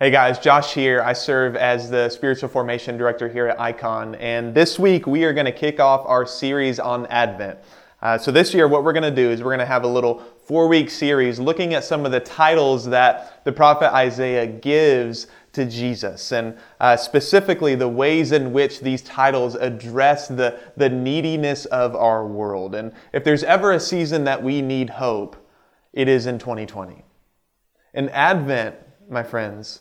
[0.00, 1.02] Hey guys, Josh here.
[1.02, 5.32] I serve as the spiritual formation director here at Icon, and this week we are
[5.32, 7.58] going to kick off our series on Advent.
[8.00, 9.88] Uh, so, this year, what we're going to do is we're going to have a
[9.88, 15.26] little four week series looking at some of the titles that the prophet Isaiah gives
[15.54, 21.64] to Jesus, and uh, specifically the ways in which these titles address the, the neediness
[21.64, 22.76] of our world.
[22.76, 25.44] And if there's ever a season that we need hope,
[25.92, 27.02] it is in 2020.
[27.94, 28.76] And Advent,
[29.10, 29.80] my friends,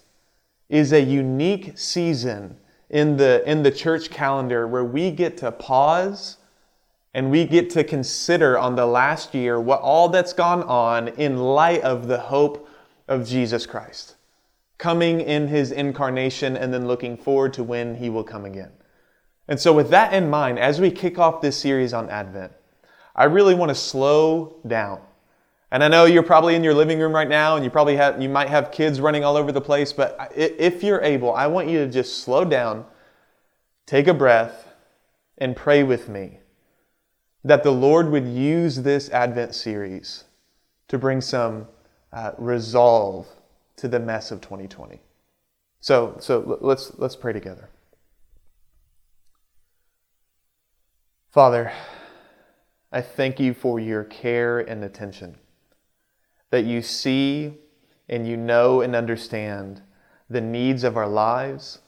[0.70, 2.58] is a unique season
[2.90, 6.38] in the, in the church calendar where we get to pause
[7.14, 11.38] and we get to consider on the last year what all that's gone on in
[11.38, 12.70] light of the hope
[13.08, 14.16] of Jesus Christ
[14.78, 18.72] coming in his incarnation and then looking forward to when he will come again.
[19.48, 22.52] And so, with that in mind, as we kick off this series on Advent,
[23.16, 25.02] I really want to slow down
[25.72, 28.22] and I know you're probably in your living room right now and you probably have
[28.22, 31.68] you might have kids running all over the place, but if you're able, I want
[31.68, 32.86] you to just slow down,
[33.86, 34.74] take a breath
[35.38, 36.40] and pray with me
[37.44, 40.24] that the Lord would use this Advent series
[40.88, 41.68] to bring some
[42.14, 43.28] uh, resolve
[43.76, 45.02] to the mess of 2020.
[45.82, 47.70] So, so let's, let's pray together.
[51.30, 51.72] Father,
[52.92, 55.38] I thank you for your care and attention
[56.50, 57.54] that you see
[58.10, 59.82] and you know and understand
[60.30, 61.80] the needs of our lives,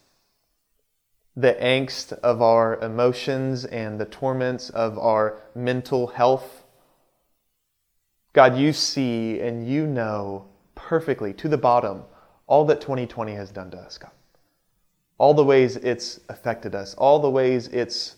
[1.35, 6.63] the angst of our emotions, and the torments of our mental health.
[8.33, 12.03] God, you see and you know perfectly to the bottom
[12.47, 14.11] all that 2020 has done to us, God.
[15.19, 18.15] All the ways it's affected us, all the ways it's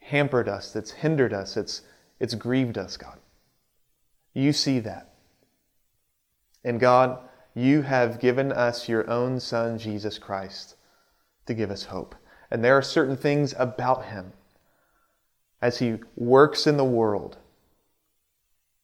[0.00, 1.82] hampered us, it's hindered us, it's,
[2.20, 3.18] it's grieved us, God.
[4.34, 5.15] You see that.
[6.66, 7.20] And God,
[7.54, 10.74] you have given us your own Son, Jesus Christ,
[11.46, 12.16] to give us hope.
[12.50, 14.32] And there are certain things about him
[15.62, 17.38] as he works in the world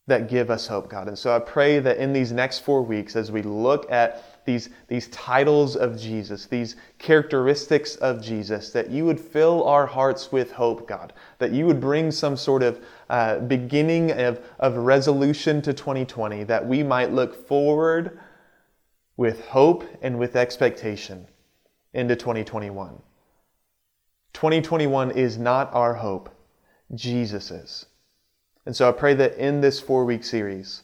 [0.07, 1.09] that give us hope, God.
[1.09, 4.69] And so I pray that in these next four weeks, as we look at these,
[4.89, 10.53] these titles of Jesus, these characteristics of Jesus, that you would fill our hearts with
[10.53, 11.13] hope, God.
[11.39, 16.67] That you would bring some sort of uh, beginning of, of resolution to 2020, that
[16.67, 18.19] we might look forward
[19.19, 21.27] with hope and with expectation
[21.93, 23.03] into 2021.
[24.33, 26.31] 2021 is not our hope,
[26.95, 27.85] Jesus is.
[28.65, 30.83] And so I pray that in this four week series,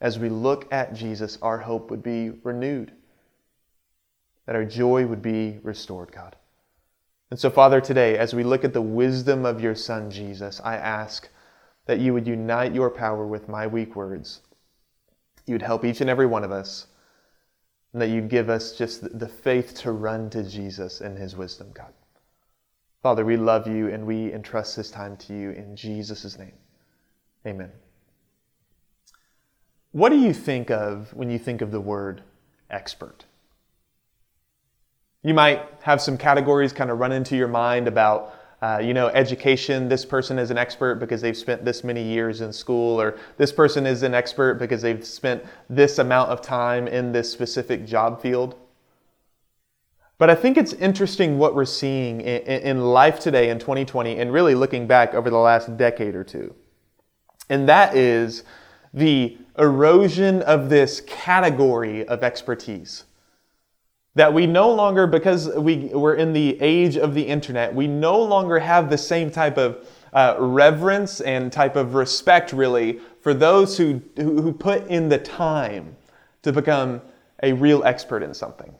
[0.00, 2.92] as we look at Jesus, our hope would be renewed,
[4.46, 6.36] that our joy would be restored, God.
[7.30, 10.76] And so, Father, today, as we look at the wisdom of your Son, Jesus, I
[10.76, 11.28] ask
[11.86, 14.42] that you would unite your power with my weak words.
[15.46, 16.86] You'd help each and every one of us,
[17.92, 21.70] and that you'd give us just the faith to run to Jesus and his wisdom,
[21.72, 21.92] God.
[23.02, 26.54] Father, we love you and we entrust this time to you in Jesus' name.
[27.46, 27.70] Amen.
[29.92, 32.22] What do you think of when you think of the word
[32.68, 33.24] expert?
[35.22, 39.08] You might have some categories kind of run into your mind about, uh, you know,
[39.08, 39.88] education.
[39.88, 43.52] This person is an expert because they've spent this many years in school, or this
[43.52, 48.20] person is an expert because they've spent this amount of time in this specific job
[48.20, 48.56] field.
[50.18, 54.32] But I think it's interesting what we're seeing in, in life today in 2020 and
[54.32, 56.54] really looking back over the last decade or two.
[57.50, 58.42] And that is
[58.94, 63.04] the erosion of this category of expertise.
[64.16, 68.20] That we no longer, because we, we're in the age of the internet, we no
[68.20, 73.76] longer have the same type of uh, reverence and type of respect, really, for those
[73.76, 75.96] who, who put in the time
[76.42, 77.02] to become
[77.42, 78.74] a real expert in something.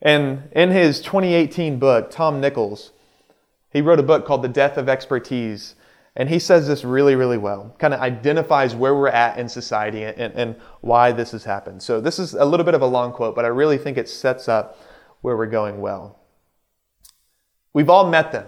[0.00, 2.92] And in his 2018 book, Tom Nichols,
[3.70, 5.74] he wrote a book called The Death of Expertise.
[6.16, 10.02] And he says this really, really well, kind of identifies where we're at in society
[10.02, 11.82] and, and why this has happened.
[11.82, 14.08] So, this is a little bit of a long quote, but I really think it
[14.08, 14.78] sets up
[15.20, 16.18] where we're going well.
[17.74, 18.46] We've all met them.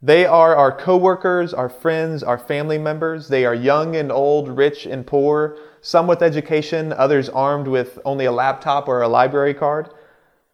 [0.00, 3.28] They are our coworkers, our friends, our family members.
[3.28, 8.24] They are young and old, rich and poor, some with education, others armed with only
[8.24, 9.90] a laptop or a library card.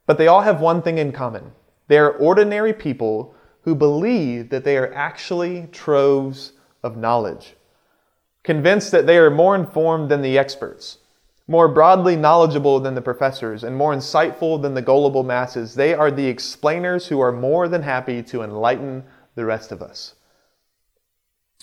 [0.06, 1.52] But they all have one thing in common
[1.88, 7.55] they are ordinary people who believe that they are actually troves of knowledge,
[8.43, 10.99] convinced that they are more informed than the experts,
[11.47, 15.75] more broadly knowledgeable than the professors, and more insightful than the gullible masses.
[15.75, 19.05] They are the explainers who are more than happy to enlighten
[19.35, 20.15] the rest of us.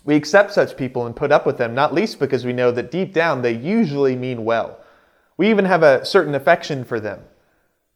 [0.05, 2.91] We accept such people and put up with them, not least because we know that
[2.91, 4.79] deep down they usually mean well.
[5.35, 7.21] We even have a certain affection for them.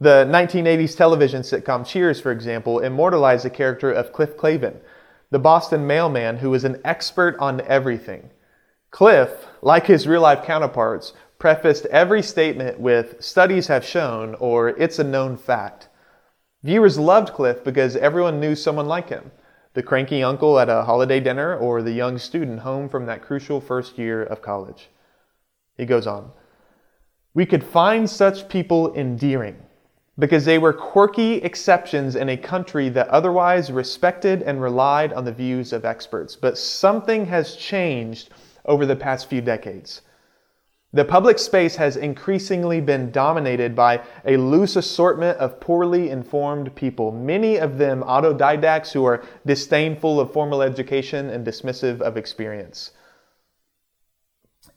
[0.03, 4.81] The 1980s television sitcom Cheers, for example, immortalized the character of Cliff Clavin,
[5.31, 8.29] the Boston mailman who was an expert on everything.
[8.91, 14.99] Cliff, like his real life counterparts, prefaced every statement with studies have shown or it's
[14.99, 15.87] a known fact.
[16.63, 19.31] Viewers loved Cliff because everyone knew someone like him
[19.73, 23.61] the cranky uncle at a holiday dinner or the young student home from that crucial
[23.61, 24.89] first year of college.
[25.77, 26.33] He goes on
[27.33, 29.63] We could find such people endearing
[30.19, 35.31] because they were quirky exceptions in a country that otherwise respected and relied on the
[35.31, 36.35] views of experts.
[36.35, 38.29] But something has changed
[38.65, 40.01] over the past few decades.
[40.93, 47.11] The public space has increasingly been dominated by a loose assortment of poorly informed people,
[47.11, 52.91] many of them autodidacts who are disdainful of formal education and dismissive of experience.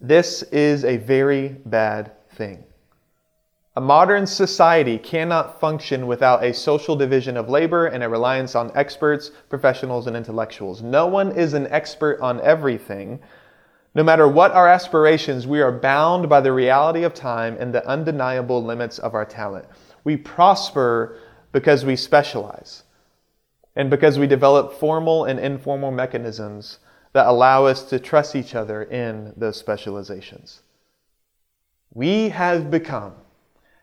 [0.01, 2.65] This is a very bad thing.
[3.77, 8.73] A modern society cannot function without a social division of labor and a reliance on
[8.75, 10.81] experts, professionals, and intellectuals.
[10.81, 13.21] No one is an expert on everything.
[13.95, 17.87] No matter what our aspirations, we are bound by the reality of time and the
[17.87, 19.67] undeniable limits of our talent.
[20.05, 21.19] We prosper
[21.53, 22.85] because we specialize
[23.75, 26.79] and because we develop formal and informal mechanisms
[27.13, 30.63] that allow us to trust each other in those specializations.
[31.93, 33.13] We have become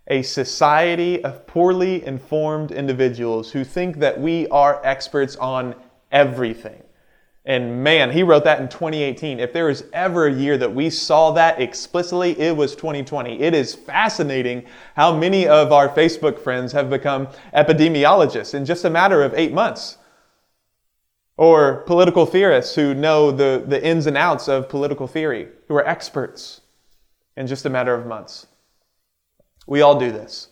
[0.08, 5.76] a society of poorly informed individuals who think that we are experts on
[6.12, 6.84] everything.
[7.46, 9.40] And man, he wrote that in 2018.
[9.40, 13.42] If there was ever a year that we saw that explicitly, it was 2020.
[13.42, 14.64] It is fascinating
[14.96, 19.52] how many of our Facebook friends have become epidemiologists in just a matter of eight
[19.52, 19.98] months.
[21.36, 25.86] Or political theorists who know the, the ins and outs of political theory, who are
[25.86, 26.62] experts
[27.36, 28.48] in just a matter of months.
[29.68, 30.50] We all do this.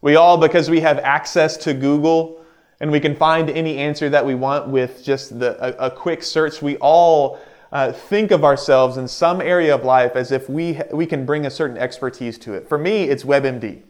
[0.00, 2.44] We all, because we have access to Google
[2.80, 6.22] and we can find any answer that we want with just the, a, a quick
[6.22, 7.38] search, we all
[7.70, 11.46] uh, think of ourselves in some area of life as if we, we can bring
[11.46, 12.68] a certain expertise to it.
[12.68, 13.82] For me, it's WebMD.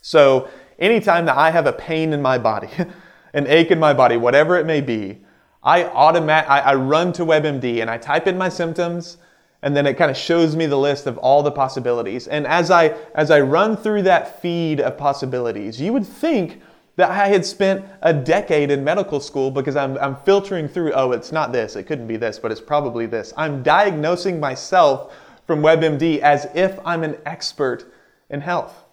[0.00, 0.48] So
[0.78, 2.70] anytime that I have a pain in my body,
[3.34, 5.18] an ache in my body, whatever it may be,
[5.62, 9.18] I automat I, I run to WebMD and I type in my symptoms
[9.62, 12.28] and then it kind of shows me the list of all the possibilities.
[12.28, 16.60] And as I as I run through that feed of possibilities, you would think
[16.98, 21.12] that I had spent a decade in medical school because I'm, I'm filtering through, oh,
[21.12, 23.32] it's not this, it couldn't be this, but it's probably this.
[23.36, 25.14] I'm diagnosing myself
[25.46, 27.92] from WebMD as if I'm an expert
[28.30, 28.84] in health.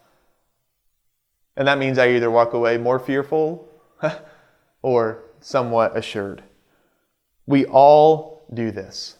[1.57, 3.67] And that means I either walk away more fearful
[4.83, 6.43] or somewhat assured.
[7.47, 9.14] We all do this.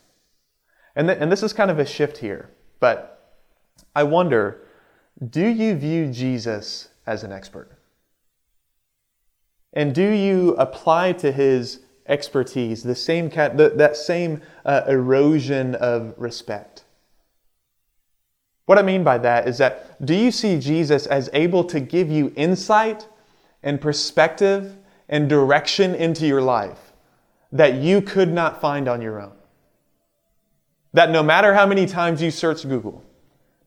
[0.96, 2.50] And, th- and this is kind of a shift here,
[2.80, 3.38] but
[3.96, 4.62] I wonder
[5.30, 7.72] do you view Jesus as an expert?
[9.74, 16.84] And do you apply to his expertise the same that same uh, erosion of respect?
[18.66, 22.10] What I mean by that is that do you see Jesus as able to give
[22.10, 23.08] you insight
[23.64, 24.78] and perspective
[25.08, 26.94] and direction into your life
[27.52, 29.34] that you could not find on your own?
[30.96, 33.04] That no matter how many times you search Google,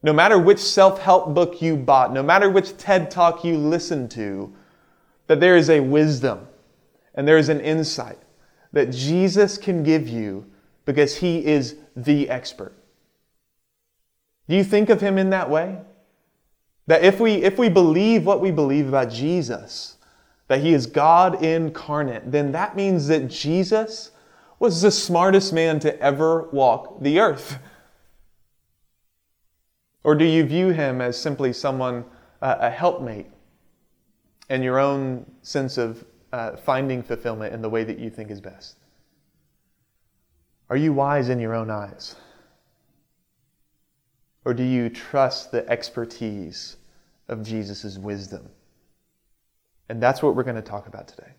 [0.03, 4.11] no matter which self help book you bought, no matter which TED talk you listened
[4.13, 4.51] to,
[5.27, 6.49] that there is a wisdom
[7.15, 8.19] and there is an insight
[8.73, 10.47] that Jesus can give you
[10.87, 12.73] because he is the expert.
[14.49, 15.81] Do you think of him in that way?
[16.87, 19.99] That if we, if we believe what we believe about Jesus,
[20.47, 24.13] that he is God incarnate, then that means that Jesus
[24.59, 27.59] was the smartest man to ever walk the earth?
[30.05, 32.05] Or do you view him as simply someone,
[32.41, 33.27] uh, a helpmate,
[34.49, 38.41] and your own sense of uh, finding fulfillment in the way that you think is
[38.41, 38.79] best?
[40.71, 42.17] Are you wise in your own eyes?
[44.45, 46.77] Or do you trust the expertise
[47.29, 48.49] of Jesus' wisdom?
[49.89, 51.33] And that's what we're going to talk about today.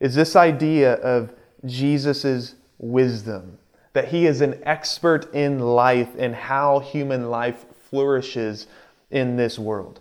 [0.00, 1.34] Is this idea of
[1.64, 3.58] Jesus' wisdom,
[3.92, 8.66] that he is an expert in life and how human life flourishes
[9.10, 10.00] in this world.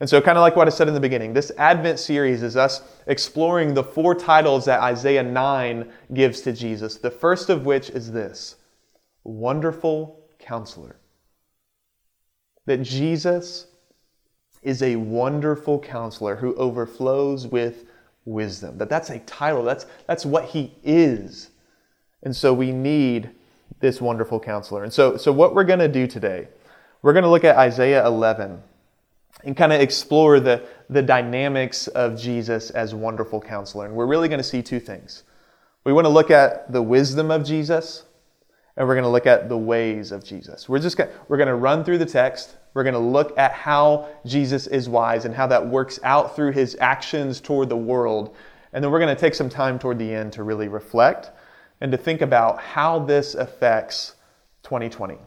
[0.00, 2.56] And so, kind of like what I said in the beginning, this Advent series is
[2.56, 6.96] us exploring the four titles that Isaiah 9 gives to Jesus.
[6.98, 8.56] The first of which is this
[9.24, 10.96] Wonderful Counselor.
[12.66, 13.66] That Jesus
[14.62, 17.84] is a wonderful counselor who overflows with
[18.28, 18.78] wisdom.
[18.78, 19.62] That that's a title.
[19.64, 21.50] That's that's what he is.
[22.22, 23.30] And so we need
[23.80, 24.84] this wonderful counselor.
[24.84, 26.48] And so so what we're going to do today,
[27.02, 28.62] we're going to look at Isaiah 11
[29.44, 33.86] and kind of explore the, the dynamics of Jesus as wonderful counselor.
[33.86, 35.22] And we're really going to see two things.
[35.84, 38.04] We want to look at the wisdom of Jesus,
[38.78, 40.68] and we're going to look at the ways of Jesus.
[40.68, 42.56] We're just gonna, we're going to run through the text.
[42.72, 46.52] We're going to look at how Jesus is wise and how that works out through
[46.52, 48.34] his actions toward the world.
[48.72, 51.30] And then we're going to take some time toward the end to really reflect
[51.80, 54.14] and to think about how this affects
[54.62, 55.18] 2020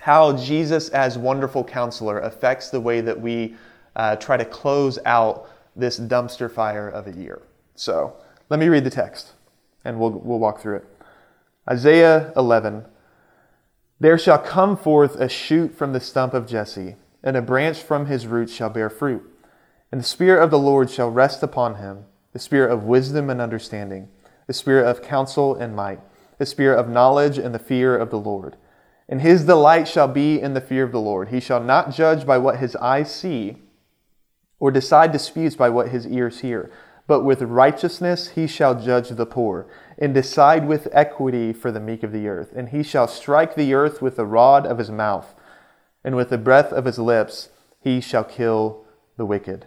[0.00, 3.54] how Jesus, as wonderful counselor, affects the way that we
[3.96, 7.42] uh, try to close out this dumpster fire of a year.
[7.74, 8.16] So
[8.48, 9.32] let me read the text
[9.84, 10.89] and we'll, we'll walk through it.
[11.70, 12.86] Isaiah 11
[13.98, 18.06] There shall come forth a shoot from the stump of Jesse, and a branch from
[18.06, 19.22] his roots shall bear fruit.
[19.92, 23.40] And the Spirit of the Lord shall rest upon him the Spirit of wisdom and
[23.40, 24.08] understanding,
[24.46, 26.00] the Spirit of counsel and might,
[26.38, 28.56] the Spirit of knowledge and the fear of the Lord
[29.10, 31.30] and his delight shall be in the fear of the Lord.
[31.30, 33.56] He shall not judge by what his eyes see,
[34.60, 36.70] or decide disputes by what his ears hear.
[37.08, 39.66] But with righteousness he shall judge the poor,
[40.00, 42.52] and decide with equity for the meek of the earth.
[42.56, 45.34] And he shall strike the earth with the rod of his mouth,
[46.02, 48.84] and with the breath of his lips he shall kill
[49.16, 49.66] the wicked.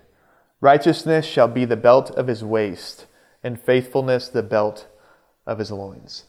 [0.59, 3.05] Righteousness shall be the belt of his waist,
[3.43, 4.87] and faithfulness the belt
[5.45, 6.23] of his loins.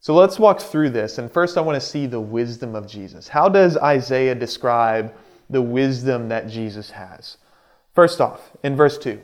[0.00, 1.18] So let's walk through this.
[1.18, 3.28] And first, I want to see the wisdom of Jesus.
[3.28, 5.14] How does Isaiah describe
[5.50, 7.36] the wisdom that Jesus has?
[7.94, 9.20] First off, in verse 2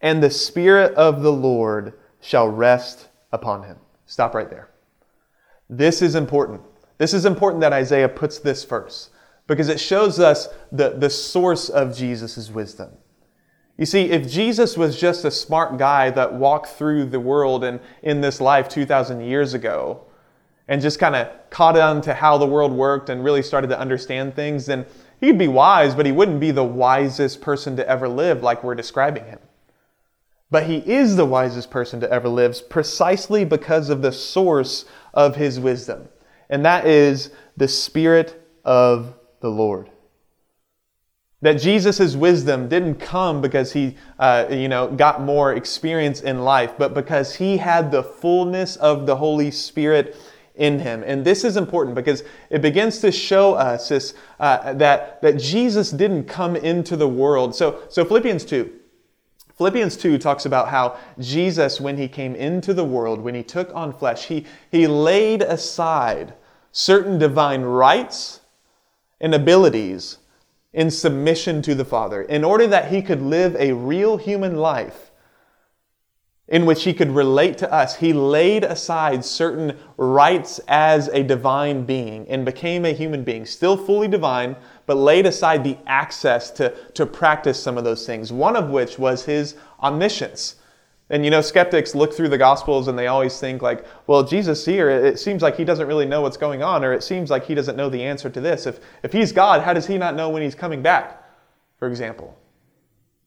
[0.00, 3.76] And the Spirit of the Lord shall rest upon him.
[4.06, 4.70] Stop right there.
[5.68, 6.62] This is important.
[6.98, 9.10] This is important that Isaiah puts this first
[9.46, 12.90] because it shows us the, the source of Jesus' wisdom.
[13.76, 17.78] You see, if Jesus was just a smart guy that walked through the world and
[18.02, 20.04] in this life 2,000 years ago
[20.66, 23.78] and just kind of caught on to how the world worked and really started to
[23.78, 24.84] understand things, then
[25.20, 28.74] he'd be wise, but he wouldn't be the wisest person to ever live like we're
[28.74, 29.38] describing him.
[30.50, 35.36] But he is the wisest person to ever live precisely because of the source of
[35.36, 36.08] his wisdom,
[36.48, 39.90] and that is the Spirit of the Lord.
[41.40, 46.72] That Jesus' wisdom didn't come because he, uh, you know, got more experience in life,
[46.78, 50.16] but because he had the fullness of the Holy Spirit
[50.56, 51.04] in him.
[51.06, 55.92] And this is important because it begins to show us this, uh, that, that Jesus
[55.92, 57.54] didn't come into the world.
[57.54, 58.77] So, so Philippians 2.
[59.58, 63.74] Philippians 2 talks about how Jesus, when he came into the world, when he took
[63.74, 66.34] on flesh, he, he laid aside
[66.70, 68.40] certain divine rights
[69.20, 70.18] and abilities
[70.72, 75.10] in submission to the Father, in order that he could live a real human life
[76.46, 81.84] in which he could relate to us, he laid aside certain rights as a divine
[81.84, 84.56] being and became a human being, still fully divine,
[84.88, 88.98] but laid aside the access to, to practice some of those things, one of which
[88.98, 90.56] was his omniscience.
[91.10, 94.64] And you know, skeptics look through the Gospels and they always think, like, well, Jesus
[94.64, 97.44] here, it seems like he doesn't really know what's going on, or it seems like
[97.44, 98.64] he doesn't know the answer to this.
[98.66, 101.22] If, if he's God, how does he not know when he's coming back,
[101.78, 102.34] for example?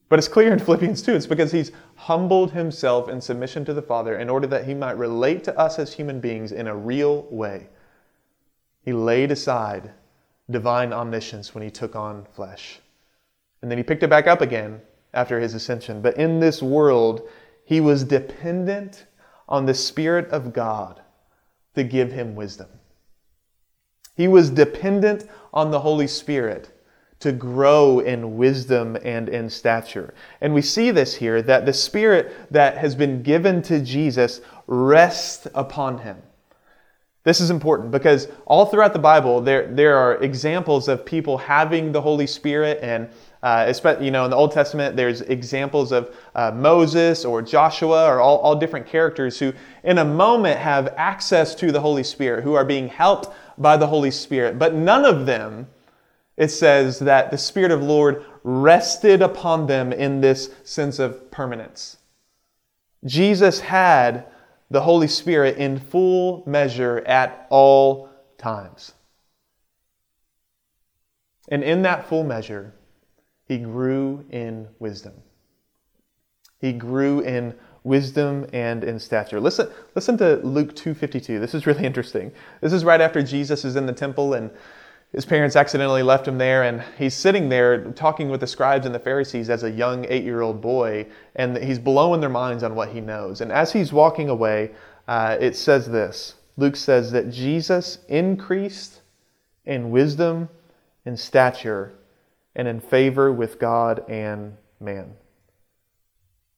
[0.09, 3.83] But it's clear in Philippians 2, it's because he's humbled himself in submission to the
[3.83, 7.27] Father in order that he might relate to us as human beings in a real
[7.29, 7.67] way.
[8.83, 9.91] He laid aside
[10.51, 12.79] divine omniscience when he took on flesh.
[13.61, 14.81] And then he picked it back up again
[15.13, 16.01] after his ascension.
[16.01, 17.27] But in this world,
[17.65, 19.05] he was dependent
[19.47, 21.01] on the Spirit of God
[21.75, 22.67] to give him wisdom.
[24.15, 26.71] He was dependent on the Holy Spirit
[27.19, 30.13] to grow in wisdom and in stature.
[30.41, 35.47] And we see this here that the Spirit that has been given to Jesus rests
[35.53, 36.17] upon him.
[37.23, 41.91] This is important because all throughout the Bible, there, there are examples of people having
[41.91, 43.09] the Holy Spirit and
[43.43, 48.21] uh, you know, in the Old Testament, there's examples of uh, Moses or Joshua or
[48.21, 49.51] all, all different characters who,
[49.83, 53.87] in a moment, have access to the Holy Spirit, who are being helped by the
[53.87, 54.59] Holy Spirit.
[54.59, 55.67] But none of them,
[56.37, 61.97] it says that the Spirit of Lord rested upon them in this sense of permanence.
[63.05, 64.27] Jesus had
[64.71, 68.93] the Holy Spirit in full measure at all times.
[71.49, 72.73] And in that full measure,
[73.43, 75.13] he grew in wisdom.
[76.59, 79.41] He grew in wisdom and in stature.
[79.41, 81.41] Listen, listen to Luke 2:52.
[81.41, 82.31] This is really interesting.
[82.61, 84.51] This is right after Jesus is in the temple and
[85.11, 88.95] his parents accidentally left him there, and he's sitting there talking with the scribes and
[88.95, 92.75] the Pharisees as a young eight year old boy, and he's blowing their minds on
[92.75, 93.41] what he knows.
[93.41, 94.71] And as he's walking away,
[95.07, 99.01] uh, it says this Luke says that Jesus increased
[99.65, 100.47] in wisdom
[101.05, 101.93] and stature
[102.55, 105.13] and in favor with God and man.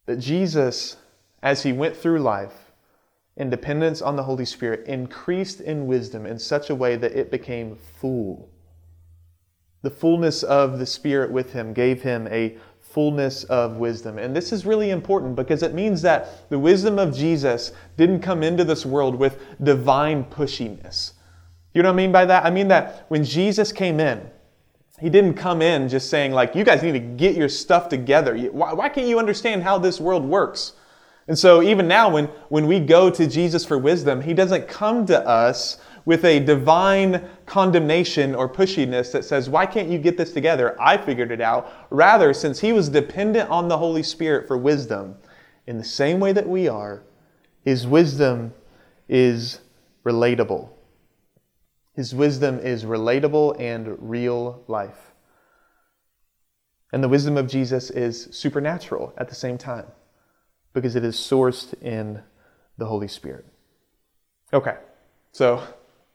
[0.05, 0.97] That Jesus,
[1.41, 2.62] as he went through life
[3.35, 7.31] in dependence on the Holy Spirit, increased in wisdom in such a way that it
[7.31, 8.49] became full.
[9.81, 14.19] The fullness of the Spirit with him gave him a fullness of wisdom.
[14.19, 18.43] And this is really important because it means that the wisdom of Jesus didn't come
[18.43, 21.13] into this world with divine pushiness.
[21.73, 22.45] You know what I mean by that?
[22.45, 24.29] I mean that when Jesus came in,
[24.99, 28.37] he didn't come in just saying, like, you guys need to get your stuff together.
[28.37, 30.73] Why, why can't you understand how this world works?
[31.27, 35.05] And so, even now, when, when we go to Jesus for wisdom, he doesn't come
[35.05, 40.33] to us with a divine condemnation or pushiness that says, Why can't you get this
[40.33, 40.75] together?
[40.81, 41.71] I figured it out.
[41.89, 45.15] Rather, since he was dependent on the Holy Spirit for wisdom,
[45.65, 47.03] in the same way that we are,
[47.63, 48.53] his wisdom
[49.07, 49.61] is
[50.05, 50.69] relatable.
[51.95, 55.13] His wisdom is relatable and real life.
[56.91, 59.85] And the wisdom of Jesus is supernatural at the same time
[60.73, 62.21] because it is sourced in
[62.77, 63.45] the Holy Spirit.
[64.51, 64.77] Okay,
[65.31, 65.63] so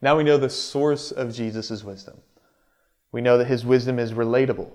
[0.01, 2.17] now we know the source of Jesus' wisdom.
[3.11, 4.71] We know that his wisdom is relatable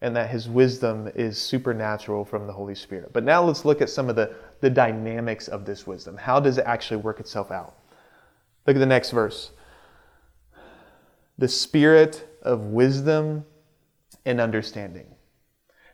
[0.00, 3.12] and that his wisdom is supernatural from the Holy Spirit.
[3.12, 6.16] But now let's look at some of the, the dynamics of this wisdom.
[6.16, 7.76] How does it actually work itself out?
[8.66, 9.52] Look at the next verse.
[11.38, 13.44] The spirit of wisdom
[14.24, 15.06] and understanding.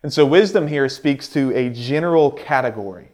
[0.02, 3.10] And so, wisdom here speaks to a general category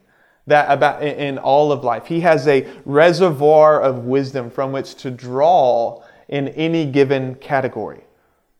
[0.46, 2.06] that about in all of life.
[2.06, 8.02] He has a reservoir of wisdom from which to draw in any given category.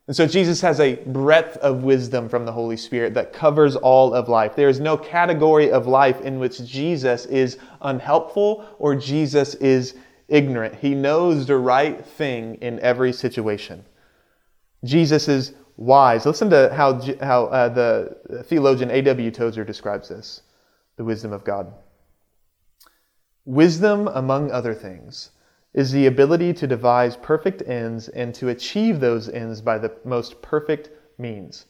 [0.07, 4.13] And so Jesus has a breadth of wisdom from the Holy Spirit that covers all
[4.13, 4.55] of life.
[4.55, 9.95] There is no category of life in which Jesus is unhelpful or Jesus is
[10.27, 10.75] ignorant.
[10.75, 13.83] He knows the right thing in every situation.
[14.83, 16.25] Jesus is wise.
[16.25, 19.31] Listen to how, how uh, the theologian A.W.
[19.31, 20.41] Tozer describes this
[20.97, 21.73] the wisdom of God.
[23.45, 25.31] Wisdom, among other things,
[25.73, 30.41] is the ability to devise perfect ends and to achieve those ends by the most
[30.41, 31.65] perfect means.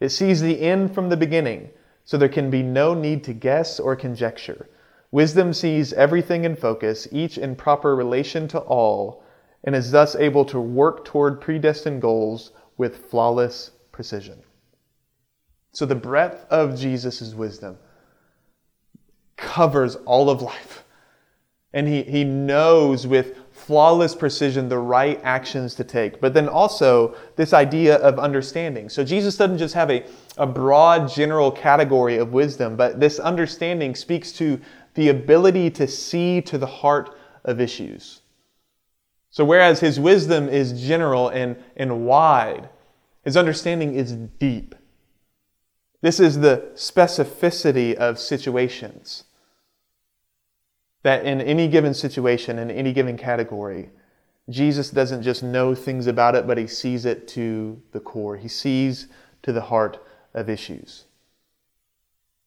[0.00, 1.70] It sees the end from the beginning,
[2.04, 4.68] so there can be no need to guess or conjecture.
[5.10, 9.22] Wisdom sees everything in focus, each in proper relation to all,
[9.64, 14.42] and is thus able to work toward predestined goals with flawless precision.
[15.72, 17.78] So, the breadth of Jesus' wisdom
[19.38, 20.84] covers all of life.
[21.72, 26.20] And he, he knows with flawless precision the right actions to take.
[26.20, 28.88] But then also this idea of understanding.
[28.88, 30.04] So Jesus doesn't just have a,
[30.36, 34.60] a broad general category of wisdom, but this understanding speaks to
[34.94, 38.22] the ability to see to the heart of issues.
[39.30, 42.70] So whereas his wisdom is general and, and wide,
[43.22, 44.74] his understanding is deep.
[46.00, 49.24] This is the specificity of situations.
[51.08, 53.88] That in any given situation, in any given category,
[54.50, 58.36] Jesus doesn't just know things about it, but he sees it to the core.
[58.36, 59.08] He sees
[59.40, 61.06] to the heart of issues.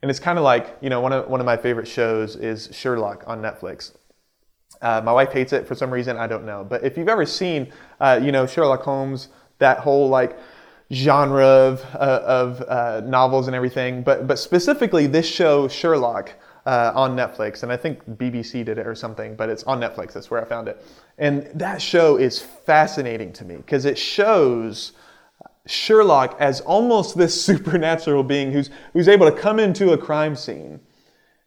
[0.03, 2.69] And it's kind of like, you know, one of, one of my favorite shows is
[2.71, 3.95] Sherlock on Netflix.
[4.79, 6.63] Uh, my wife hates it for some reason, I don't know.
[6.63, 10.37] But if you've ever seen, uh, you know, Sherlock Holmes, that whole like
[10.93, 16.91] genre of, uh, of uh, novels and everything, but, but specifically this show, Sherlock, uh,
[16.93, 20.13] on Netflix, and I think BBC did it or something, but it's on Netflix.
[20.13, 20.83] That's where I found it.
[21.17, 24.93] And that show is fascinating to me because it shows
[25.65, 30.79] Sherlock as almost this supernatural being who's, who's able to come into a crime scene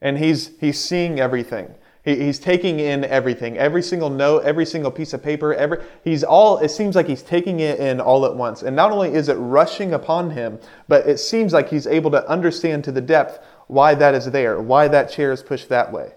[0.01, 1.75] and he's, he's seeing everything.
[2.05, 6.23] He, he's taking in everything, every single note, every single piece of paper, every, he's
[6.23, 8.63] all, it seems like he's taking it in all at once.
[8.63, 12.29] And not only is it rushing upon him, but it seems like he's able to
[12.29, 16.13] understand to the depth why that is there, why that chair is pushed that way.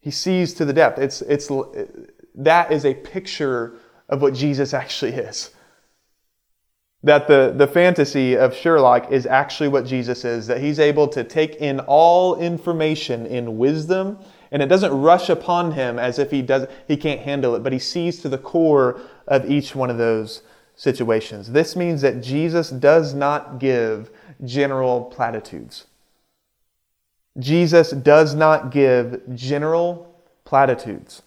[0.00, 0.98] He sees to the depth.
[0.98, 1.50] It's, it's,
[2.34, 5.50] that is a picture of what Jesus actually is.
[7.04, 11.24] That the, the fantasy of Sherlock is actually what Jesus is, that he's able to
[11.24, 14.18] take in all information in wisdom,
[14.52, 17.72] and it doesn't rush upon him as if he, does, he can't handle it, but
[17.72, 20.42] he sees to the core of each one of those
[20.76, 21.50] situations.
[21.52, 24.10] This means that Jesus does not give
[24.44, 25.86] general platitudes.
[27.38, 31.22] Jesus does not give general platitudes,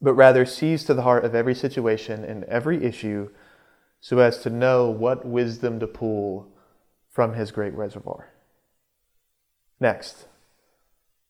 [0.00, 3.30] but rather sees to the heart of every situation and every issue
[4.00, 6.48] so as to know what wisdom to pull
[7.10, 8.32] from his great reservoir.
[9.80, 10.26] Next,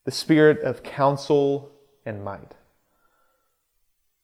[0.04, 1.70] the spirit of counsel
[2.04, 2.54] and might.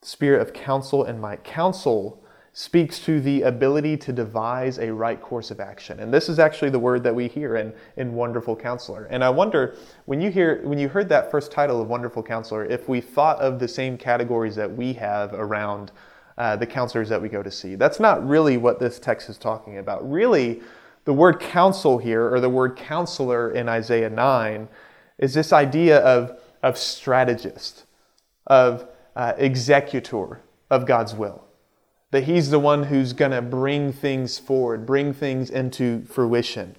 [0.01, 1.45] The spirit of counsel and might.
[1.45, 2.23] Counsel
[2.59, 6.01] speaks to the ability to devise a right course of action.
[6.01, 9.05] And this is actually the word that we hear in, in Wonderful Counselor.
[9.05, 12.65] And I wonder, when you hear when you heard that first title of Wonderful Counselor,
[12.65, 15.93] if we thought of the same categories that we have around
[16.37, 17.77] uh, the counselors that we go to see.
[17.77, 20.11] That's not really what this text is talking about.
[20.11, 20.61] Really,
[21.05, 24.69] the word counsel here, or the word counselor in Isaiah 9,
[25.19, 27.85] is this idea of, of strategist,
[28.49, 30.41] of uh, executor
[30.71, 31.48] of God's will.
[32.11, 36.77] That he's the one who's going to bring things forward, bring things into fruition.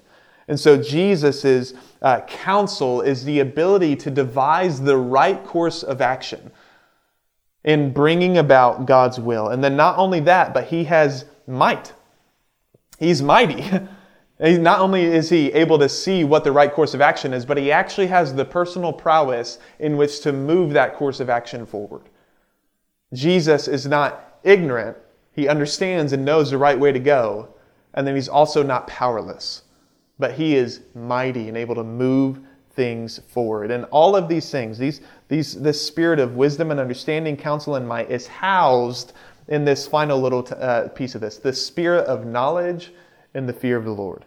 [0.47, 6.51] And so Jesus' uh, counsel is the ability to devise the right course of action
[7.63, 9.49] in bringing about God's will.
[9.49, 11.93] And then not only that, but he has might.
[12.97, 13.63] He's mighty.
[14.39, 17.57] not only is he able to see what the right course of action is, but
[17.57, 22.03] he actually has the personal prowess in which to move that course of action forward.
[23.13, 24.97] Jesus is not ignorant.
[25.39, 27.47] He understands and knows the right way to go.
[27.93, 29.61] And then he's also not powerless,
[30.19, 33.71] but he is mighty and able to move things forward.
[33.71, 34.99] And all of these things, these,
[35.29, 39.13] these, this spirit of wisdom and understanding, counsel, and might is housed
[39.47, 42.91] in this final little t- uh, piece of this the spirit of knowledge
[43.33, 44.25] and the fear of the Lord.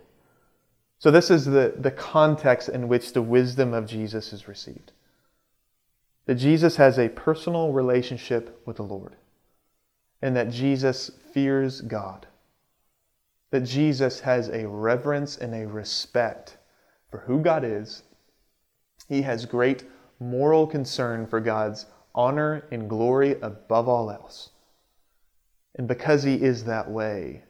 [0.98, 4.92] So, this is the, the context in which the wisdom of Jesus is received.
[6.24, 9.16] That Jesus has a personal relationship with the Lord,
[10.22, 12.26] and that Jesus fears God.
[13.50, 16.56] That Jesus has a reverence and a respect
[17.10, 18.02] for who God is
[19.12, 19.84] he has great
[20.18, 24.50] moral concern for God's honor and glory above all else.
[25.74, 27.42] And because he is that way,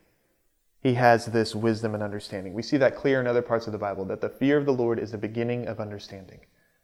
[0.81, 2.55] he has this wisdom and understanding.
[2.55, 4.73] We see that clear in other parts of the Bible that the fear of the
[4.73, 6.41] Lord is the beginning of understanding,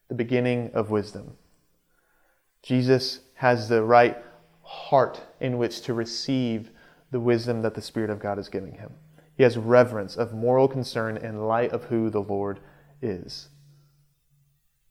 [0.06, 1.36] the beginning of wisdom.
[2.62, 4.16] Jesus has the right
[4.68, 6.70] heart in which to receive
[7.10, 8.92] the wisdom that the Spirit of God is giving him.
[9.34, 12.60] He has reverence of moral concern in light of who the Lord
[13.00, 13.48] is.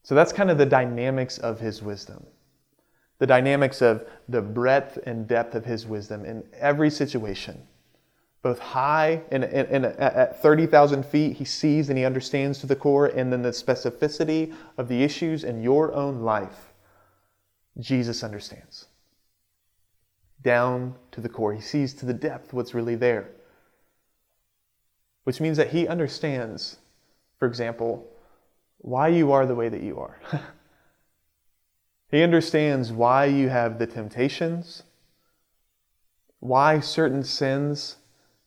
[0.02, 2.26] So that's kind of the dynamics of his wisdom.
[3.18, 7.62] The dynamics of the breadth and depth of his wisdom in every situation.
[8.42, 12.74] Both high and, and, and at 30,000 feet, he sees and he understands to the
[12.74, 16.72] core, and then the specificity of the issues in your own life,
[17.78, 18.87] Jesus understands.
[20.42, 21.52] Down to the core.
[21.52, 23.30] He sees to the depth what's really there.
[25.24, 26.76] Which means that he understands,
[27.38, 28.06] for example,
[28.78, 30.20] why you are the way that you are.
[32.10, 34.84] he understands why you have the temptations,
[36.40, 37.96] why certain sins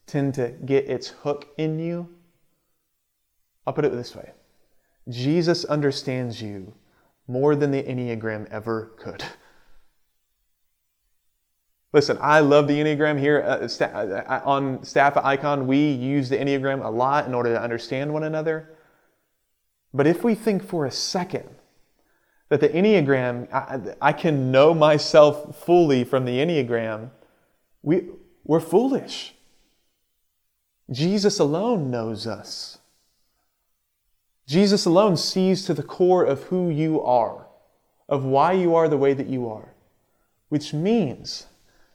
[0.06, 2.10] tend to get its hook in you.
[3.66, 4.32] I'll put it this way
[5.10, 6.74] Jesus understands you
[7.28, 9.24] more than the Enneagram ever could.
[11.94, 15.68] Listen, I love the Enneagram here uh, on staff at Icon.
[15.68, 18.70] We use the Enneagram a lot in order to understand one another.
[19.94, 21.50] But if we think for a second
[22.48, 27.12] that the Enneagram, I, I can know myself fully from the Enneagram,
[27.82, 28.08] we,
[28.46, 29.34] we're foolish.
[30.90, 32.78] Jesus alone knows us.
[34.48, 37.48] Jesus alone sees to the core of who you are,
[38.08, 39.74] of why you are the way that you are,
[40.50, 41.48] which means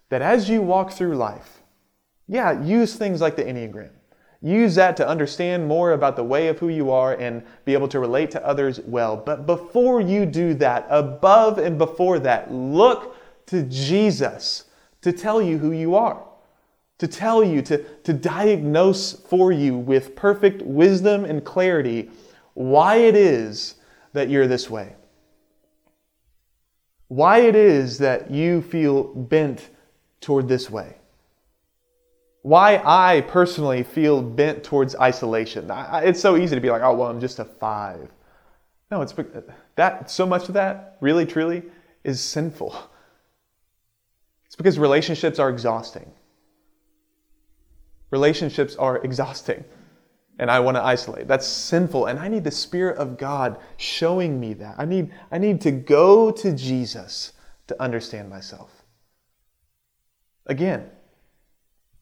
[0.09, 1.63] that as you walk through life,
[2.29, 3.91] yeah, use things like the Enneagram.
[4.43, 7.89] Use that to understand more about the way of who you are and be able
[7.89, 9.17] to relate to others well.
[9.17, 13.17] But before you do that, above and before that, look
[13.47, 14.65] to Jesus
[15.01, 16.23] to tell you who you are,
[16.99, 22.11] to tell you, to, to diagnose for you with perfect wisdom and clarity
[22.55, 23.77] why it is
[24.13, 24.97] that you're this way.
[27.09, 29.71] Why it is that you feel bent
[30.21, 30.97] toward this way
[32.47, 35.69] why I personally feel bent towards isolation.
[35.69, 38.09] I, it's so easy to be like, oh, well, I'm just a five.
[38.89, 39.13] No, it's
[39.75, 41.65] that so much of that really, truly
[42.05, 42.73] is sinful.
[44.47, 46.09] It's because relationships are exhausting.
[48.13, 49.65] Relationships are exhausting,
[50.39, 51.27] and I want to isolate.
[51.27, 54.77] That's sinful, and I need the Spirit of God showing me that.
[54.79, 57.33] I need, I need to go to Jesus
[57.67, 58.76] to understand myself.
[60.47, 60.91] Again,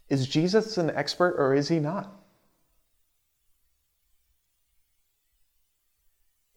[0.08, 2.12] is Jesus an expert or is he not?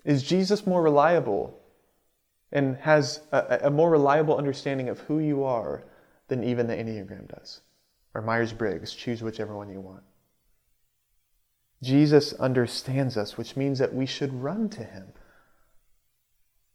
[0.04, 1.60] Is Jesus more reliable
[2.52, 5.84] and has a, a more reliable understanding of who you are
[6.28, 7.62] than even the Enneagram does?
[8.13, 10.04] Or Myers Briggs, choose whichever one you want.
[11.84, 15.13] Jesus understands us, which means that we should run to him.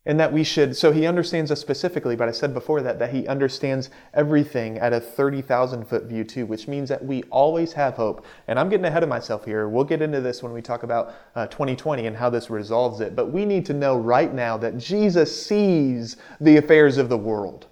[0.04, 3.14] And that we should so he understands us specifically but i said before that that
[3.14, 7.94] he understands everything at a 30000 foot view too which means that we always have
[7.94, 8.24] hope.
[8.48, 9.68] And i'm getting ahead of myself here.
[9.68, 13.14] We'll get into this when we talk about uh, 2020 and how this resolves it.
[13.14, 17.66] But we need to know right now that jesus sees the affairs of the world.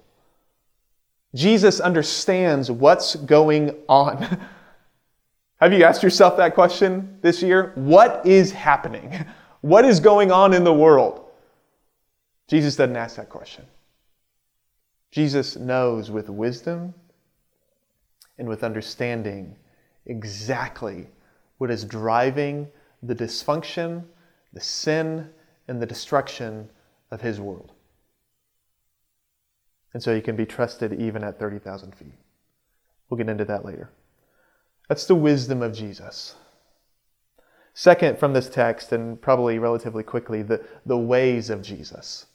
[1.33, 4.39] Jesus understands what's going on.
[5.61, 7.71] Have you asked yourself that question this year?
[7.75, 9.25] What is happening?
[9.63, 11.20] What is going on in the world
[12.51, 13.65] Jesus doesn't ask that question.
[15.09, 16.93] Jesus knows with wisdom
[18.37, 19.55] and with understanding
[20.05, 21.07] exactly
[21.59, 22.67] what is driving
[23.01, 24.03] the dysfunction,
[24.51, 25.29] the sin,
[25.69, 26.69] and the destruction
[27.09, 27.71] of his world.
[29.93, 32.19] And so he can be trusted even at 30,000 feet.
[33.09, 33.91] We'll get into that later.
[34.89, 36.35] That's the wisdom of Jesus.
[37.73, 42.25] Second, from this text, and probably relatively quickly, the, the ways of Jesus.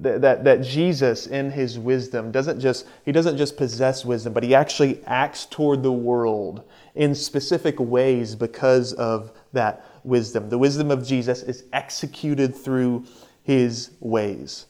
[0.00, 4.54] That, that Jesus, in his wisdom, doesn't just, he doesn't just possess wisdom, but he
[4.54, 10.48] actually acts toward the world in specific ways because of that wisdom.
[10.48, 13.04] The wisdom of Jesus is executed through
[13.42, 14.66] his ways.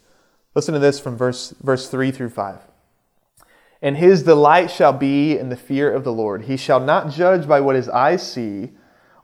[0.55, 2.61] Listen to this from verse, verse 3 through 5.
[3.81, 6.43] And his delight shall be in the fear of the Lord.
[6.43, 8.71] He shall not judge by what his eyes see,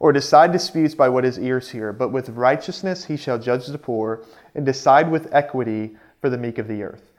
[0.01, 3.79] or decide disputes by what his ears hear, but with righteousness he shall judge the
[3.79, 7.13] poor and decide with equity for the meek of the earth.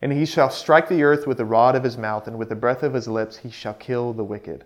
[0.00, 2.56] And he shall strike the earth with the rod of his mouth, and with the
[2.56, 4.64] breath of his lips he shall kill the wicked.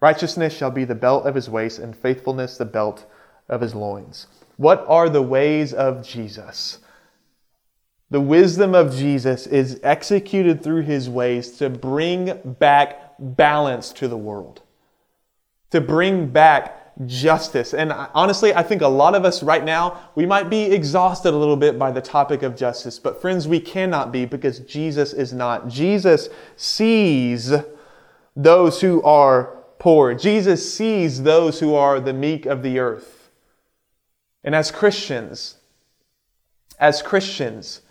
[0.00, 3.04] Righteousness shall be the belt of his waist, and faithfulness the belt
[3.48, 4.26] of his loins.
[4.56, 6.78] What are the ways of Jesus?
[8.10, 14.16] The wisdom of Jesus is executed through his ways to bring back balance to the
[14.16, 14.62] world,
[15.70, 17.74] to bring back justice.
[17.74, 21.36] And honestly, I think a lot of us right now, we might be exhausted a
[21.36, 22.98] little bit by the topic of justice.
[22.98, 25.68] But friends, we cannot be because Jesus is not.
[25.68, 27.52] Jesus sees
[28.34, 30.14] those who are poor.
[30.14, 33.30] Jesus sees those who are the meek of the earth.
[34.42, 35.56] And as Christians,
[36.80, 37.82] as Christians,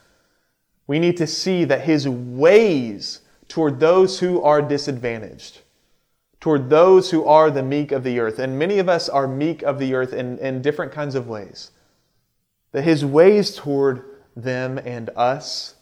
[0.85, 5.61] we need to see that his ways toward those who are disadvantaged
[6.39, 8.39] toward those who are the meek of the earth.
[8.39, 11.71] And many of us are meek of the earth in, in different kinds of ways.
[12.71, 14.03] That his ways toward
[14.35, 15.75] them and us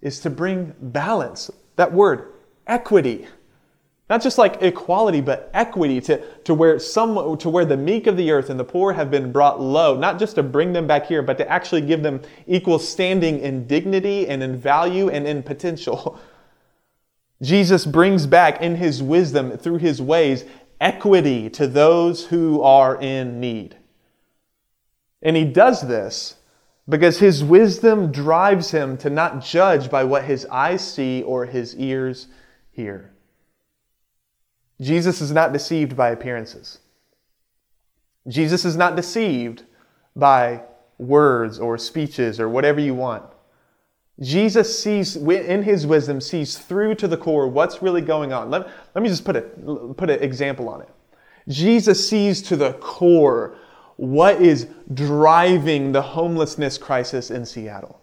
[0.00, 1.50] is to bring balance.
[1.76, 2.32] That word,
[2.66, 3.28] equity.
[4.10, 8.16] Not just like equality, but equity to, to, where some, to where the meek of
[8.16, 11.06] the earth and the poor have been brought low, not just to bring them back
[11.06, 15.42] here, but to actually give them equal standing in dignity and in value and in
[15.42, 16.20] potential.
[17.42, 20.44] Jesus brings back in his wisdom, through his ways,
[20.80, 23.76] equity to those who are in need.
[25.22, 26.36] And he does this
[26.88, 31.76] because his wisdom drives him to not judge by what his eyes see or his
[31.76, 32.26] ears
[32.72, 33.12] hear.
[34.80, 36.80] Jesus is not deceived by appearances.
[38.28, 39.64] Jesus is not deceived
[40.14, 40.62] by
[40.98, 43.24] words or speeches or whatever you want.
[44.20, 48.50] Jesus sees, in his wisdom, sees through to the core what's really going on.
[48.50, 49.40] Let, let me just put, a,
[49.96, 50.88] put an example on it.
[51.48, 53.56] Jesus sees to the core
[53.96, 58.00] what is driving the homelessness crisis in Seattle.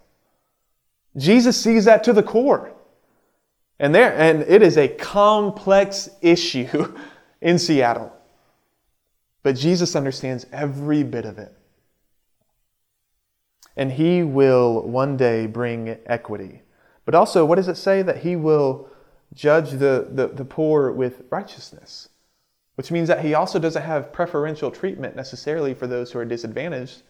[1.16, 2.72] Jesus sees that to the core.
[3.78, 6.94] And there and it is a complex issue
[7.40, 8.12] in Seattle.
[9.42, 11.54] But Jesus understands every bit of it
[13.80, 16.60] and he will one day bring equity.
[17.06, 18.02] But also, what does it say?
[18.02, 18.90] That he will
[19.32, 22.10] judge the, the, the poor with righteousness,
[22.74, 27.04] which means that he also doesn't have preferential treatment necessarily for those who are disadvantaged.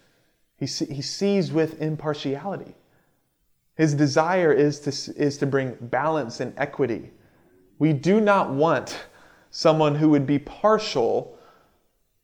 [0.59, 2.77] He, he sees with impartiality.
[3.75, 7.11] His desire is to, is to bring balance and equity.
[7.81, 8.97] We do not want
[9.51, 11.37] someone who would be partial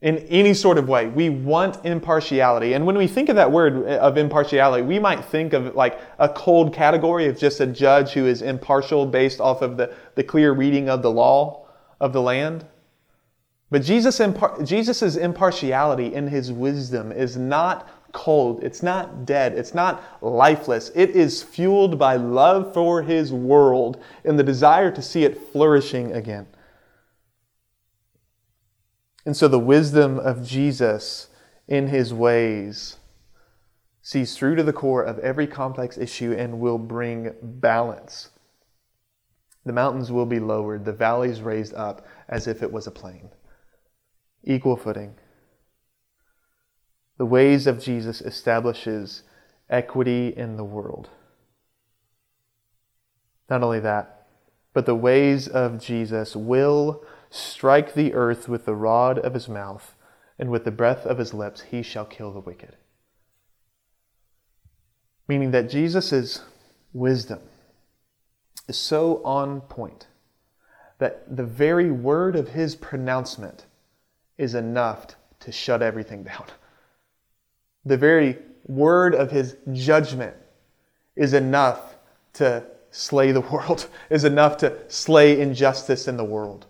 [0.02, 1.09] in any sort of way.
[1.09, 2.74] We want impartiality.
[2.74, 5.98] And when we think of that word eh, of impartiality, we might think of like
[6.18, 10.22] a cold category of just a judge who is impartial based off of the, the
[10.22, 11.66] clear reading of the law
[12.00, 12.66] of the land.
[13.70, 14.20] But Jesus'
[14.64, 20.90] Jesus's impartiality in his wisdom is not cold, it's not dead, it's not lifeless.
[20.94, 26.12] It is fueled by love for his world and the desire to see it flourishing
[26.12, 26.46] again.
[29.26, 31.26] And so the wisdom of Jesus
[31.66, 32.96] in his ways
[34.00, 38.30] sees through to the core of every complex issue and will bring balance.
[39.64, 43.30] The mountains will be lowered, the valleys raised up as if it was a plain.
[44.44, 45.16] Equal footing.
[47.18, 49.24] The ways of Jesus establishes
[49.68, 51.10] equity in the world.
[53.50, 54.28] Not only that,
[54.72, 59.94] but the ways of Jesus will strike the earth with the rod of his mouth,
[60.38, 62.76] and with the breath of his lips he shall kill the wicked.
[65.28, 66.42] Meaning that Jesus'
[66.92, 67.40] wisdom
[68.68, 70.06] is so on point
[70.98, 73.66] that the very word of his pronouncement
[74.38, 75.06] is enough
[75.40, 76.46] to shut everything down.
[77.84, 80.34] The very word of his judgment
[81.14, 81.96] is enough
[82.34, 86.66] to slay the world, is enough to slay injustice in the world.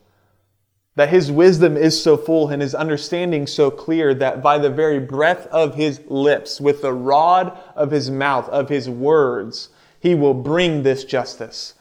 [0.96, 4.98] That his wisdom is so full and his understanding so clear that by the very
[4.98, 9.68] breath of his lips, with the rod of his mouth, of his words,
[10.00, 11.74] he will bring this justice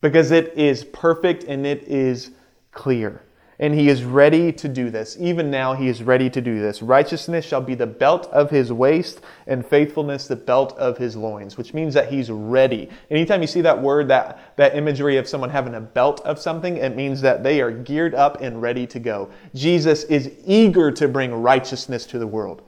[0.00, 2.30] because it is perfect and it is
[2.72, 3.22] clear.
[3.60, 5.16] And he is ready to do this.
[5.18, 6.80] Even now, he is ready to do this.
[6.80, 11.56] Righteousness shall be the belt of his waist, and faithfulness the belt of his loins,
[11.56, 12.88] which means that he's ready.
[13.10, 16.76] Anytime you see that word, that, that imagery of someone having a belt of something,
[16.76, 19.28] it means that they are geared up and ready to go.
[19.56, 22.62] Jesus is eager to bring righteousness to the world.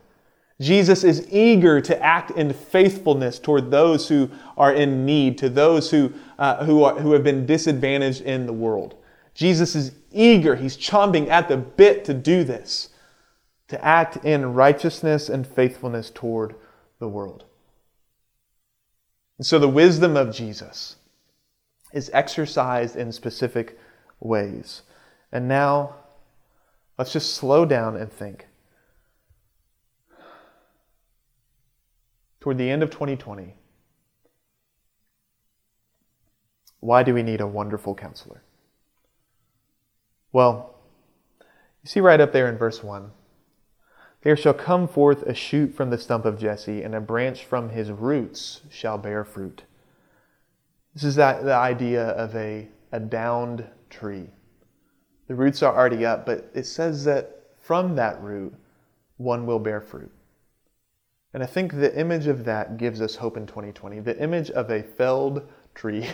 [0.60, 5.90] Jesus is eager to act in faithfulness toward those who are in need, to those
[5.90, 8.96] who, uh, who, are, who have been disadvantaged in the world.
[9.40, 12.90] Jesus is eager, he's chomping at the bit to do this,
[13.68, 16.56] to act in righteousness and faithfulness toward
[16.98, 17.46] the world.
[19.38, 20.96] And so the wisdom of Jesus
[21.94, 23.78] is exercised in specific
[24.20, 24.82] ways.
[25.32, 25.94] And now,
[26.98, 28.46] let's just slow down and think.
[32.40, 33.54] Toward the end of 2020,
[36.80, 38.42] why do we need a wonderful counselor?
[40.32, 40.74] Well,
[41.82, 43.10] you see right up there in verse 1
[44.22, 47.70] There shall come forth a shoot from the stump of Jesse, and a branch from
[47.70, 49.64] his roots shall bear fruit.
[50.94, 54.28] This is that, the idea of a, a downed tree.
[55.28, 58.52] The roots are already up, but it says that from that root,
[59.16, 60.10] one will bear fruit.
[61.32, 64.00] And I think the image of that gives us hope in 2020.
[64.00, 66.08] The image of a felled tree,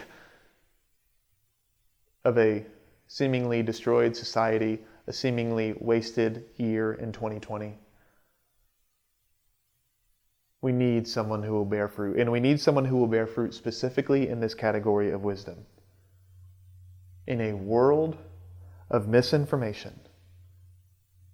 [2.25, 2.67] of a
[3.07, 7.79] seemingly destroyed society, a seemingly wasted year in 2020.
[10.63, 13.55] We need someone who will bear fruit, and we need someone who will bear fruit
[13.55, 15.67] specifically in this category of wisdom.
[17.27, 18.17] In a world
[18.91, 20.01] of misinformation,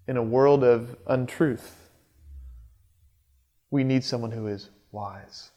[0.07, 1.91] in a world of untruth,
[3.71, 5.51] we need someone who is wise.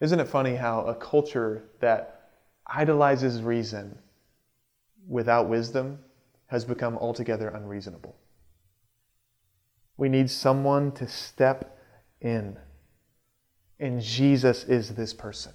[0.00, 2.30] Isn't it funny how a culture that
[2.66, 3.98] idolizes reason
[5.10, 5.98] without wisdom
[6.46, 8.16] has become altogether unreasonable.
[9.96, 11.78] We need someone to step
[12.20, 12.56] in.
[13.78, 15.52] And Jesus is this person.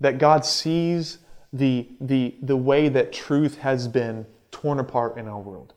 [0.00, 1.18] That God sees
[1.52, 5.74] the, the, the way that truth has been torn apart in our world,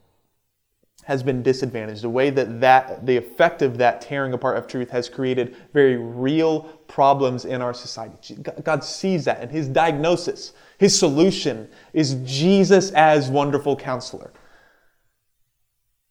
[1.04, 4.90] has been disadvantaged, the way that, that the effect of that tearing apart of truth
[4.90, 8.36] has created very real problems in our society.
[8.64, 14.34] God sees that, and his diagnosis his solution is Jesus as wonderful counselor.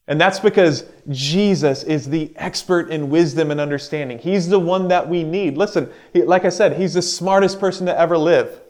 [0.07, 4.21] And that's because Jesus is the expert in wisdom and understanding.
[4.21, 5.59] He's the one that we need.
[5.59, 8.61] Listen, like I said, he's the smartest person to ever live.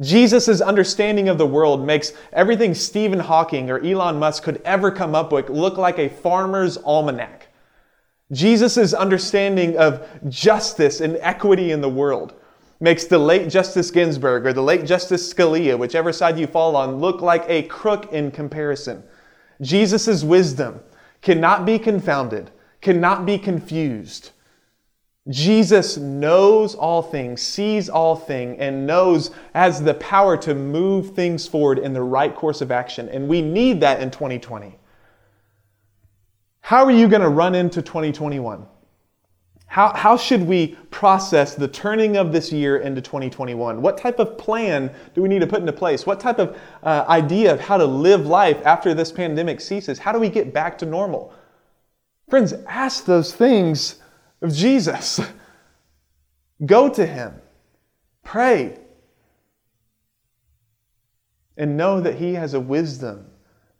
[0.00, 5.14] Jesus' understanding of the world makes everything Stephen Hawking or Elon Musk could ever come
[5.14, 7.48] up with look like a farmer's almanac.
[8.32, 12.34] Jesus' understanding of justice and equity in the world
[12.80, 16.96] makes the late Justice Ginsburg or the late Justice Scalia, whichever side you fall on,
[16.96, 19.04] look like a crook in comparison.
[19.60, 20.80] Jesus' wisdom
[21.22, 24.30] cannot be confounded, cannot be confused.
[25.30, 31.48] Jesus knows all things, sees all things, and knows has the power to move things
[31.48, 33.08] forward in the right course of action.
[33.08, 34.78] And we need that in 2020.
[36.60, 38.66] How are you going to run into 2021?
[39.66, 43.80] How, how should we process the turning of this year into 2021?
[43.80, 46.06] What type of plan do we need to put into place?
[46.06, 49.98] What type of uh, idea of how to live life after this pandemic ceases?
[49.98, 51.32] How do we get back to normal?
[52.28, 53.96] Friends, ask those things
[54.44, 55.20] of Jesus.
[56.64, 57.34] Go to Him,
[58.22, 58.78] pray,
[61.56, 63.26] and know that He has a wisdom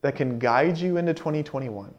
[0.03, 1.95] that can guide you into 2021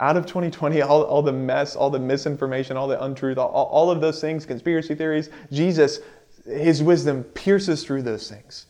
[0.00, 3.90] out of 2020, all, all the mess, all the misinformation, all the untruth, all, all
[3.90, 5.98] of those things, conspiracy theories, Jesus,
[6.44, 8.66] his wisdom pierces through those things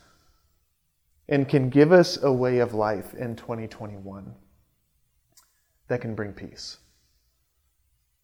[1.28, 4.34] and can give us a way of life in 2021
[5.88, 6.78] that can bring peace.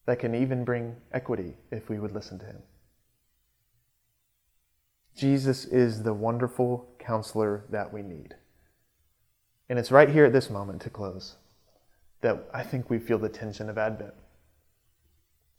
[0.07, 2.63] That can even bring equity if we would listen to him.
[5.17, 8.35] Jesus is the wonderful counselor that we need.
[9.69, 11.37] And it's right here at this moment to close
[12.21, 14.15] that I think we feel the tension of Advent.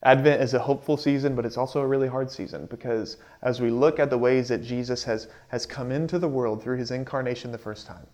[0.04, 3.72] Advent is a hopeful season, but it's also a really hard season because as we
[3.72, 7.52] look at the ways that Jesus has, has come into the world through his incarnation
[7.52, 8.06] the first time,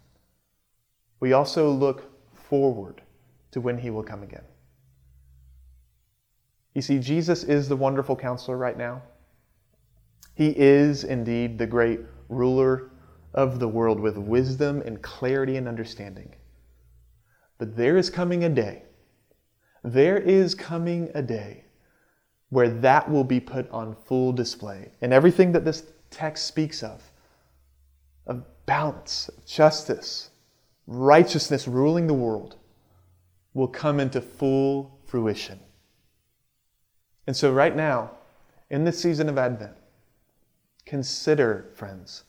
[1.19, 3.01] we also look forward
[3.51, 4.43] to when he will come again.
[6.73, 9.01] You see, Jesus is the wonderful counselor right now.
[10.35, 11.99] He is indeed the great
[12.29, 12.91] ruler
[13.33, 16.33] of the world with wisdom and clarity and understanding.
[17.57, 18.83] But there is coming a day,
[19.83, 21.65] there is coming a day
[22.49, 24.91] where that will be put on full display.
[25.01, 27.01] And everything that this text speaks of,
[28.27, 30.29] of balance, of justice,
[30.85, 32.57] righteousness ruling the world,
[33.53, 35.59] will come into full fruition.
[37.27, 38.11] And so, right now,
[38.69, 39.75] in this season of Advent,
[40.85, 42.23] consider, friends,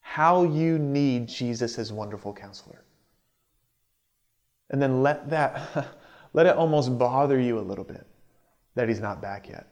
[0.00, 2.84] how you need Jesus as wonderful counselor.
[4.70, 5.88] And then let that,
[6.32, 8.06] let it almost bother you a little bit
[8.76, 9.66] that he's not back yet.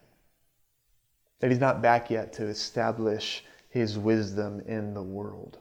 [1.38, 5.59] That he's not back yet to establish his wisdom in the world.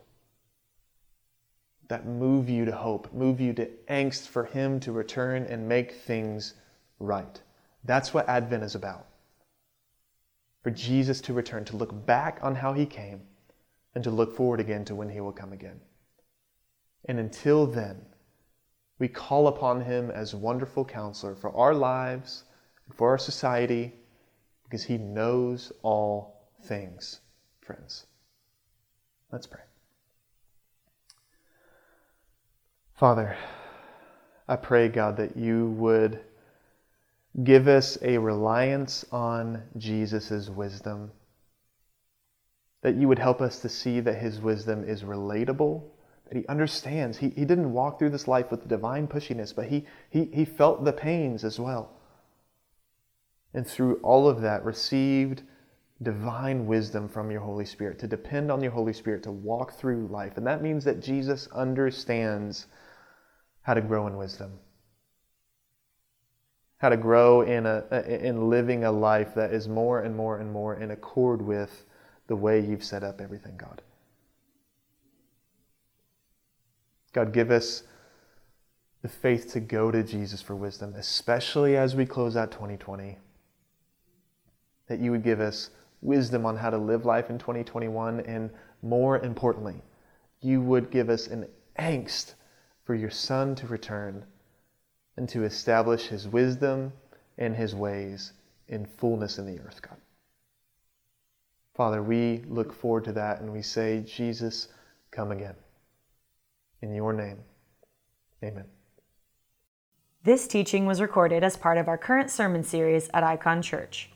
[1.90, 5.92] That move you to hope, move you to angst for him to return and make
[5.92, 6.56] things
[7.00, 7.40] right.
[7.84, 9.08] That's what Advent is about.
[10.64, 13.22] For Jesus to return, to look back on how he came,
[13.96, 15.80] and to look forward again to when he will come again.
[17.06, 18.06] And until then,
[18.98, 22.46] we call upon him as wonderful counselor for our lives
[22.86, 23.92] and for our society
[24.64, 27.20] because he knows all things,
[27.62, 28.06] friends.
[29.32, 29.62] Let's pray.
[32.96, 33.36] Father,
[34.48, 36.22] I pray, God, that you would
[37.42, 41.12] give us a reliance on Jesus' wisdom,
[42.84, 45.84] that you would help us to see that his wisdom is relatable,
[46.30, 47.18] that he understands.
[47.18, 50.86] He, he didn't walk through this life with divine pushiness, but he, he, he felt
[50.86, 51.94] the pains as well.
[53.56, 55.42] And through all of that, received
[56.04, 60.08] divine wisdom from your Holy Spirit, to depend on your Holy Spirit to walk through
[60.08, 60.38] life.
[60.38, 62.68] And that means that Jesus understands
[63.62, 64.60] how to grow in wisdom
[66.84, 67.82] how to grow in, a,
[68.26, 71.86] in living a life that is more and more and more in accord with
[72.28, 73.82] the way you've set up everything, God.
[77.14, 77.84] God, give us
[79.02, 83.18] the faith to go to Jesus for wisdom, especially as we close out 2020.
[84.90, 85.70] That you would give us
[86.02, 88.50] wisdom on how to live life in 2021, and
[88.82, 89.82] more importantly,
[90.42, 91.48] you would give us an
[91.80, 92.34] angst
[92.84, 94.26] for your Son to return
[95.18, 96.92] and to establish his wisdom
[97.38, 98.34] and his ways
[98.68, 99.98] in fullness in the earth, God.
[101.76, 104.68] Father, we look forward to that and we say, Jesus,
[105.12, 105.56] come again.
[106.82, 107.40] In your name,
[108.44, 108.66] amen.
[110.24, 114.10] This teaching was recorded as part of our current sermon series at Icon Church.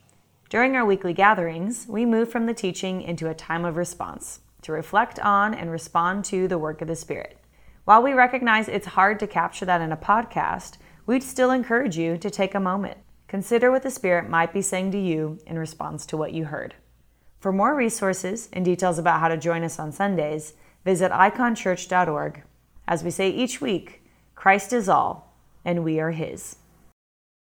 [0.49, 4.71] During our weekly gatherings, we move from the teaching into a time of response to
[4.71, 7.37] reflect on and respond to the work of the Spirit.
[7.83, 10.77] While we recognize it's hard to capture that in a podcast,
[11.07, 12.97] we'd still encourage you to take a moment.
[13.27, 16.75] Consider what the Spirit might be saying to you in response to what you heard.
[17.39, 20.53] For more resources and details about how to join us on Sundays,
[20.85, 22.43] visit iconchurch.org.
[22.87, 24.03] As we say each week,
[24.35, 25.33] Christ is all,
[25.65, 26.57] and we are His.